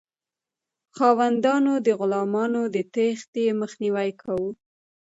[0.95, 4.49] خاوندانو د غلامانو د تیښتې مخنیوی کاوه.